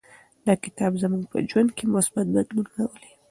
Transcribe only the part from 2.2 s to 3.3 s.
بدلون راولي.